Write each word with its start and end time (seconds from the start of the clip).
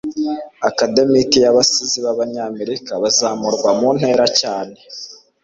akademiki 0.69 1.37
y'abasizi 1.43 1.97
b'abanyamerika 2.05 2.91
bazamurwa 3.03 3.69
mu 3.79 3.89
ntera 3.97 4.25
cyane 4.39 4.77